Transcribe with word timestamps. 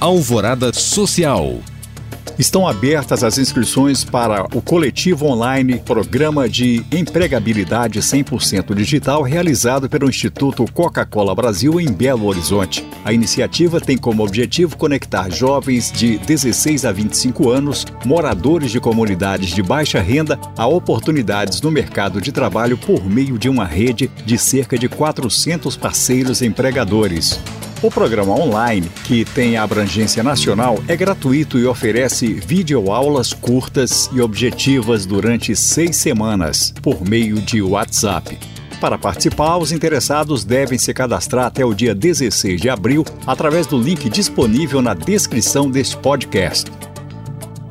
Alvorada 0.00 0.72
Social. 0.72 1.58
Estão 2.38 2.66
abertas 2.66 3.22
as 3.22 3.36
inscrições 3.36 4.02
para 4.02 4.44
o 4.56 4.62
coletivo 4.62 5.26
online 5.26 5.78
Programa 5.78 6.48
de 6.48 6.82
Empregabilidade 6.90 8.00
100% 8.00 8.74
Digital 8.74 9.20
realizado 9.20 9.90
pelo 9.90 10.08
Instituto 10.08 10.64
Coca-Cola 10.72 11.34
Brasil 11.34 11.78
em 11.78 11.92
Belo 11.92 12.24
Horizonte. 12.24 12.82
A 13.04 13.12
iniciativa 13.12 13.78
tem 13.78 13.98
como 13.98 14.24
objetivo 14.24 14.74
conectar 14.74 15.28
jovens 15.30 15.92
de 15.92 16.16
16 16.16 16.86
a 16.86 16.92
25 16.92 17.50
anos, 17.50 17.84
moradores 18.06 18.70
de 18.70 18.80
comunidades 18.80 19.50
de 19.50 19.62
baixa 19.62 20.00
renda, 20.00 20.40
a 20.56 20.66
oportunidades 20.66 21.60
no 21.60 21.70
mercado 21.70 22.22
de 22.22 22.32
trabalho 22.32 22.78
por 22.78 23.04
meio 23.04 23.38
de 23.38 23.50
uma 23.50 23.66
rede 23.66 24.10
de 24.24 24.38
cerca 24.38 24.78
de 24.78 24.88
400 24.88 25.76
parceiros 25.76 26.40
empregadores. 26.40 27.38
O 27.82 27.90
programa 27.90 28.34
online, 28.34 28.86
que 29.04 29.24
tem 29.24 29.56
abrangência 29.56 30.22
nacional, 30.22 30.78
é 30.86 30.94
gratuito 30.94 31.58
e 31.58 31.64
oferece 31.64 32.26
videoaulas 32.26 33.32
curtas 33.32 34.10
e 34.12 34.20
objetivas 34.20 35.06
durante 35.06 35.56
seis 35.56 35.96
semanas, 35.96 36.74
por 36.82 37.02
meio 37.02 37.40
de 37.40 37.62
WhatsApp. 37.62 38.38
Para 38.82 38.98
participar, 38.98 39.56
os 39.56 39.72
interessados 39.72 40.44
devem 40.44 40.78
se 40.78 40.92
cadastrar 40.92 41.46
até 41.46 41.64
o 41.64 41.72
dia 41.72 41.94
16 41.94 42.60
de 42.60 42.68
abril 42.68 43.02
através 43.26 43.66
do 43.66 43.80
link 43.80 44.10
disponível 44.10 44.82
na 44.82 44.92
descrição 44.92 45.70
deste 45.70 45.96
podcast. 45.96 46.70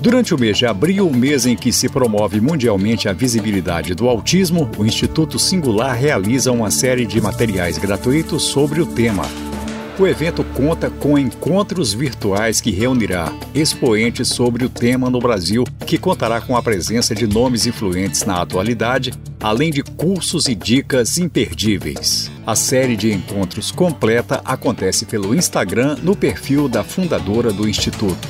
Durante 0.00 0.34
o 0.34 0.38
mês 0.38 0.58
de 0.58 0.66
abril, 0.66 1.08
mês 1.10 1.46
em 1.46 1.54
que 1.54 1.72
se 1.72 1.88
promove 1.88 2.40
mundialmente 2.40 3.08
a 3.08 3.12
visibilidade 3.12 3.94
do 3.94 4.08
autismo, 4.08 4.68
o 4.76 4.84
Instituto 4.84 5.38
Singular 5.38 5.96
realiza 5.96 6.50
uma 6.50 6.72
série 6.72 7.06
de 7.06 7.20
materiais 7.20 7.78
gratuitos 7.78 8.42
sobre 8.42 8.80
o 8.80 8.86
tema. 8.86 9.22
O 10.02 10.06
evento 10.08 10.42
conta 10.42 10.90
com 10.90 11.16
encontros 11.16 11.94
virtuais 11.94 12.60
que 12.60 12.72
reunirá 12.72 13.32
expoentes 13.54 14.26
sobre 14.26 14.64
o 14.64 14.68
tema 14.68 15.08
no 15.08 15.20
Brasil, 15.20 15.62
que 15.86 15.96
contará 15.96 16.40
com 16.40 16.56
a 16.56 16.62
presença 16.62 17.14
de 17.14 17.24
nomes 17.24 17.68
influentes 17.68 18.24
na 18.24 18.42
atualidade, 18.42 19.12
além 19.38 19.70
de 19.70 19.84
cursos 19.84 20.48
e 20.48 20.56
dicas 20.56 21.18
imperdíveis. 21.18 22.32
A 22.44 22.56
série 22.56 22.96
de 22.96 23.12
encontros 23.12 23.70
completa 23.70 24.40
acontece 24.44 25.04
pelo 25.04 25.36
Instagram 25.36 25.96
no 26.02 26.16
perfil 26.16 26.68
da 26.68 26.82
fundadora 26.82 27.52
do 27.52 27.68
Instituto. 27.68 28.26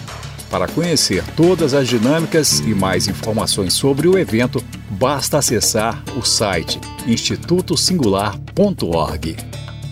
Para 0.51 0.69
conhecer 0.69 1.25
todas 1.35 1.73
as 1.73 1.89
dinâmicas 1.89 2.59
e 2.59 2.75
mais 2.75 3.09
informações 3.09 3.73
sobre 3.73 4.09
o 4.09 4.19
evento, 4.19 4.63
basta 4.91 5.39
acessar 5.39 6.05
o 6.19 6.23
site 6.23 6.79
institutosingular.org. 7.07 9.37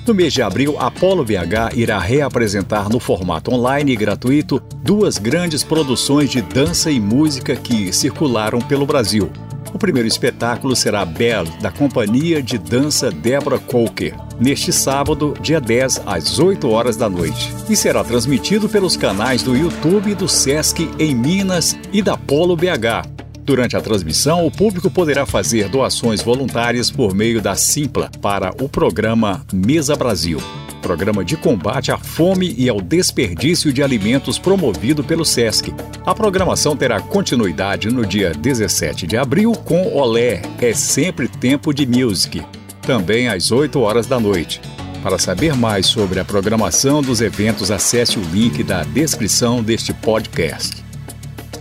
No 0.06 0.14
mês 0.14 0.32
de 0.32 0.40
abril, 0.40 0.76
a 0.78 0.90
Polo 0.90 1.24
BH 1.24 1.76
irá 1.76 1.98
reapresentar 1.98 2.88
no 2.88 2.98
formato 2.98 3.52
online 3.52 3.92
e 3.92 3.96
gratuito 3.96 4.60
duas 4.82 5.18
grandes 5.18 5.62
produções 5.62 6.30
de 6.30 6.40
dança 6.40 6.90
e 6.90 6.98
música 6.98 7.54
que 7.54 7.92
circularam 7.92 8.60
pelo 8.60 8.86
Brasil. 8.86 9.30
O 9.74 9.78
primeiro 9.78 10.08
espetáculo 10.08 10.74
será 10.74 11.04
Belle, 11.04 11.50
da 11.60 11.70
companhia 11.70 12.42
de 12.42 12.58
dança 12.58 13.10
Deborah 13.10 13.60
Coker, 13.60 14.16
neste 14.40 14.72
sábado, 14.72 15.34
dia 15.40 15.60
10, 15.60 16.02
às 16.06 16.38
8 16.38 16.68
horas 16.68 16.96
da 16.96 17.08
noite. 17.08 17.54
E 17.68 17.76
será 17.76 18.02
transmitido 18.02 18.68
pelos 18.68 18.96
canais 18.96 19.42
do 19.42 19.56
YouTube 19.56 20.14
do 20.14 20.28
Sesc 20.28 20.90
em 20.98 21.14
Minas 21.14 21.78
e 21.92 22.02
da 22.02 22.16
Polo 22.16 22.56
BH, 22.56 23.19
Durante 23.50 23.76
a 23.76 23.80
transmissão, 23.80 24.46
o 24.46 24.50
público 24.50 24.88
poderá 24.88 25.26
fazer 25.26 25.68
doações 25.68 26.22
voluntárias 26.22 26.88
por 26.88 27.12
meio 27.12 27.42
da 27.42 27.56
Simpla 27.56 28.08
para 28.22 28.54
o 28.62 28.68
programa 28.68 29.44
Mesa 29.52 29.96
Brasil 29.96 30.40
programa 30.80 31.22
de 31.22 31.36
combate 31.36 31.92
à 31.92 31.98
fome 31.98 32.54
e 32.56 32.66
ao 32.68 32.80
desperdício 32.80 33.70
de 33.70 33.82
alimentos 33.82 34.38
promovido 34.38 35.04
pelo 35.04 35.26
SESC. 35.26 35.74
A 36.06 36.14
programação 36.14 36.74
terá 36.74 37.00
continuidade 37.00 37.90
no 37.90 38.06
dia 38.06 38.32
17 38.32 39.06
de 39.06 39.16
abril 39.16 39.52
com 39.52 39.94
Olé, 39.94 40.40
é 40.58 40.72
sempre 40.72 41.28
tempo 41.28 41.74
de 41.74 41.86
music, 41.86 42.42
também 42.80 43.28
às 43.28 43.52
8 43.52 43.78
horas 43.78 44.06
da 44.06 44.18
noite. 44.18 44.58
Para 45.02 45.18
saber 45.18 45.54
mais 45.54 45.86
sobre 45.86 46.18
a 46.18 46.24
programação 46.24 47.02
dos 47.02 47.20
eventos, 47.20 47.70
acesse 47.70 48.18
o 48.18 48.22
link 48.22 48.62
da 48.62 48.82
descrição 48.82 49.62
deste 49.62 49.92
podcast. 49.92 50.88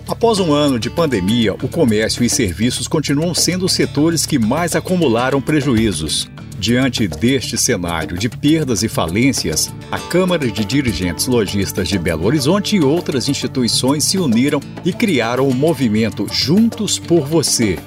Após 0.10 0.40
um 0.40 0.52
ano 0.52 0.80
de 0.80 0.90
pandemia, 0.90 1.54
o 1.54 1.68
comércio 1.68 2.24
e 2.24 2.30
serviços 2.30 2.88
continuam 2.88 3.36
sendo 3.36 3.66
os 3.66 3.74
setores 3.74 4.26
que 4.26 4.40
mais 4.40 4.76
acumularam 4.76 5.40
prejuízos. 5.40 6.28
Diante 6.58 7.08
deste 7.08 7.56
cenário 7.56 8.18
de 8.18 8.28
perdas 8.28 8.82
e 8.82 8.90
falências, 8.90 9.72
a 9.92 10.00
Câmara 10.00 10.52
de 10.52 10.66
Dirigentes 10.66 11.28
Logistas 11.28 11.88
de 11.88 12.00
Belo 12.00 12.26
Horizonte 12.26 12.76
e 12.76 12.82
outras 12.82 13.30
instituições 13.30 14.04
se 14.04 14.18
uniram 14.18 14.60
e 14.84 14.92
criaram 14.92 15.48
o 15.48 15.54
movimento 15.54 16.26
Juntos 16.28 16.98
por 16.98 17.28
Você, 17.28 17.78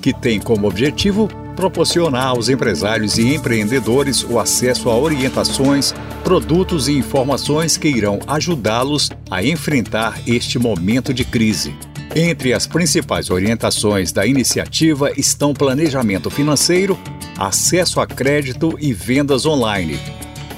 que 0.00 0.14
tem 0.14 0.38
como 0.38 0.68
objetivo 0.68 1.28
proporcionar 1.52 2.28
aos 2.28 2.48
empresários 2.48 3.18
e 3.18 3.34
empreendedores 3.34 4.24
o 4.24 4.38
acesso 4.38 4.88
a 4.90 4.96
orientações, 4.96 5.94
produtos 6.24 6.88
e 6.88 6.92
informações 6.92 7.76
que 7.76 7.88
irão 7.88 8.18
ajudá-los 8.26 9.10
a 9.30 9.44
enfrentar 9.44 10.20
este 10.26 10.58
momento 10.58 11.14
de 11.14 11.24
crise. 11.24 11.74
Entre 12.14 12.52
as 12.52 12.66
principais 12.66 13.30
orientações 13.30 14.12
da 14.12 14.26
iniciativa 14.26 15.10
estão 15.16 15.54
planejamento 15.54 16.28
financeiro, 16.28 16.98
acesso 17.38 18.00
a 18.00 18.06
crédito 18.06 18.76
e 18.78 18.92
vendas 18.92 19.46
online. 19.46 19.98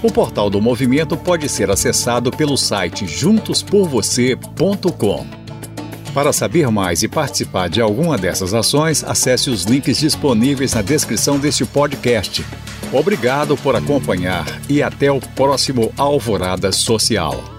O 0.03 0.11
portal 0.13 0.51
do 0.51 0.61
movimento 0.61 1.17
pode 1.17 1.49
ser 1.49 1.71
acessado 1.71 2.31
pelo 2.31 2.59
site 2.59 3.07
juntosporvocê.com. 3.07 5.44
Para 6.15 6.33
saber 6.33 6.71
mais 6.71 7.03
e 7.03 7.09
participar 7.09 7.69
de 7.69 7.81
alguma 7.81 8.17
dessas 8.17 8.55
ações, 8.55 9.03
acesse 9.03 9.51
os 9.51 9.65
links 9.65 9.99
disponíveis 9.99 10.73
na 10.73 10.81
descrição 10.81 11.41
deste 11.41 11.67
podcast. 11.67 12.47
Obrigado 12.93 13.57
por 13.57 13.75
acompanhar 13.75 14.47
e 14.69 14.81
até 14.81 15.11
o 15.11 15.19
próximo 15.19 15.93
Alvorada 15.99 16.71
Social. 16.71 17.54